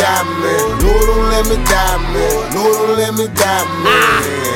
[0.00, 0.80] die, man.
[0.80, 2.34] Lord, don't let me die, man.
[2.56, 4.50] Lord, don't let me die, man.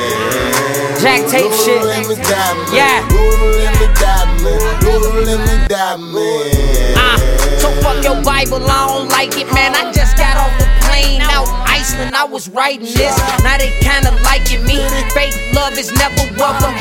[1.00, 1.84] Jack tape shit.
[1.84, 2.54] don't let me die.
[2.72, 3.04] Yeah.
[3.12, 4.60] Lord, don't let me die, man.
[4.80, 6.96] Lord, don't let me die, man.
[6.96, 7.18] Uh,
[7.60, 9.76] so fuck your Bible, I don't like it, man.
[9.76, 13.12] I just got off the plane out Iceland, I was writing this.
[13.44, 14.80] Now they kinda liking me.
[15.12, 16.73] Fake love is never welcome.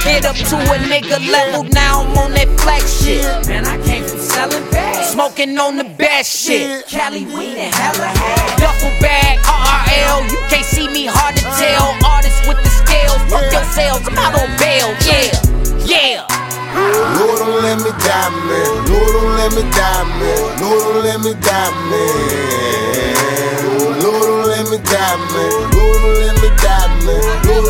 [0.00, 1.64] Get up to a nigga level.
[1.64, 3.22] Now I'm on that flex shit.
[3.46, 5.10] Man, I came from selling bags.
[5.12, 6.86] Smoking on the best shit.
[6.88, 8.56] Cali weed and hella hair.
[8.56, 10.30] Duffel bag, RRL.
[10.32, 11.92] You can't see me, hard to tell.
[11.92, 12.16] Uh-huh.
[12.16, 13.20] Artists with the scales.
[13.28, 14.90] Fuck yourselves, I'm out on bail.
[15.04, 15.28] Yeah,
[15.84, 16.24] yeah.
[17.20, 18.88] Lord, don't let me die, man.
[18.88, 20.40] Lord, don't let me die, man.
[20.56, 22.16] Lord, don't let me die, man.
[24.00, 25.52] Lord, don't let me die, man.
[25.76, 27.20] Lord, don't let me die, man.
[27.44, 27.61] Lord,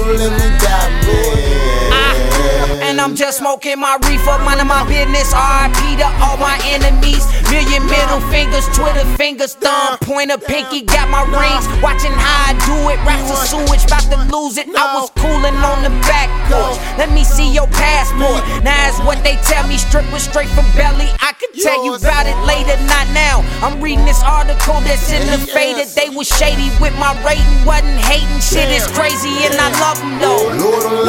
[3.12, 5.36] I'm just smoking my reefer, minding my business.
[5.36, 7.20] RIP to all my enemies.
[7.52, 11.68] Million middle fingers, Twitter fingers, thumb, pointer, pinky, got my rings.
[11.84, 14.64] Watching how I do it, raps of sewage, about to lose it.
[14.72, 16.80] I was cooling on the back porch.
[16.96, 18.40] Let me see your passport.
[18.64, 21.12] Now it's what they tell me, strippers straight from belly.
[21.20, 23.44] I could tell you about it later, not now.
[23.60, 25.84] I'm reading this article that's in the Fader.
[25.84, 28.40] They was shady with my rating, wasn't hating.
[28.40, 31.01] Shit is crazy and I love them though.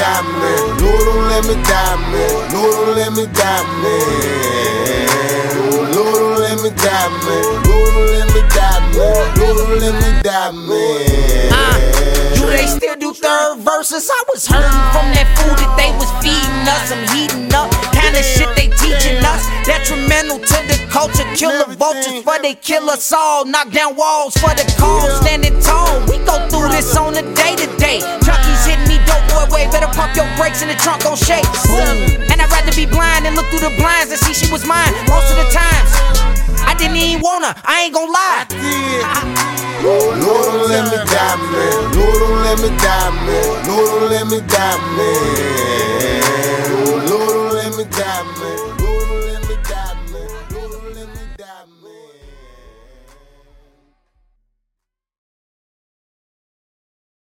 [0.00, 0.80] Die, man.
[0.80, 2.32] Lord, don't let me die, man.
[2.52, 4.40] Lord, don't let me die, man.
[5.92, 7.44] Lord, don't let me die, man.
[7.68, 9.20] Lord, don't let me die, man.
[9.36, 11.52] Lord, don't let me die, man.
[11.52, 11.76] Uh,
[12.34, 14.08] do they still do third verses?
[14.08, 16.88] I was hurting from that food that they was feeding us.
[16.88, 19.44] I'm heating up, kind of shit they teaching us.
[19.68, 21.28] Detrimental to the culture.
[21.36, 23.44] Killer vultures for they kill us all.
[23.44, 25.20] Knock down walls for the cause.
[25.20, 26.00] Standing tall.
[26.08, 26.19] We
[30.62, 31.64] in the trunk on shakes.
[32.30, 34.92] And I'd rather be blind than look through the blinds and see she was mine
[35.08, 35.90] most of the times.
[36.64, 38.46] I didn't even wanna, I ain't gonna lie.
[39.82, 41.92] Lord, don't let me die, man.
[41.96, 43.68] Lord, don't let me die, man.
[43.68, 45.50] Lord, don't let me die, man.
[46.76, 48.58] Lord, don't let me die, man.
[48.78, 50.59] Lord, don't let me die, man.